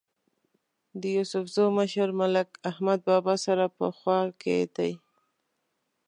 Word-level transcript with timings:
د 1.01 1.03
یوسفزو 1.15 1.63
مشر 1.77 2.07
ملک 2.21 2.49
احمد 2.69 2.99
بابا 3.09 3.35
سره 3.45 3.65
په 3.77 3.85
خوا 3.97 4.19
کې 4.41 4.57
دی. 4.75 4.93